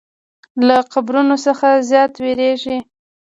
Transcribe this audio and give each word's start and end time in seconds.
له 0.67 0.77
قبرونو 0.93 1.35
څخه 1.45 1.67
زیات 1.89 2.13
ویریږي. 2.23 2.77